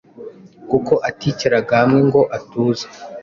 kuko 0.69 0.93
aticaraga 1.09 1.71
hamwe 1.81 1.99
ngo 2.07 2.21
atuze 2.37 2.85